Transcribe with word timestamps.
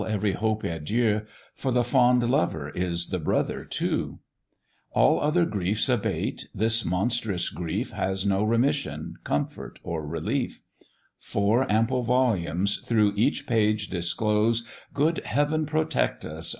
every 0.07 0.31
hope 0.31 0.63
adieu, 0.63 1.21
For 1.53 1.71
the 1.71 1.83
fond 1.83 2.27
lover 2.27 2.69
is 2.71 3.09
the 3.09 3.19
brother 3.19 3.63
too: 3.63 4.17
All 4.93 5.19
other 5.21 5.45
griefs 5.45 5.89
abate; 5.89 6.47
this 6.55 6.83
monstrous 6.83 7.49
grief 7.49 7.91
Has 7.91 8.25
no 8.25 8.43
remission, 8.43 9.17
comfort, 9.23 9.79
or 9.83 10.03
relief; 10.03 10.63
Four 11.19 11.71
ample 11.71 12.01
volumes, 12.01 12.77
through 12.79 13.13
each 13.15 13.45
page 13.45 13.91
disclose, 13.91 14.67
Good 14.91 15.19
Heaven 15.23 15.67
protect 15.67 16.25
us! 16.25 16.49